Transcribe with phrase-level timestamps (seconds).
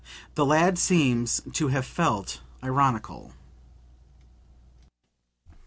[0.33, 3.33] The lad seems to have felt ironical.)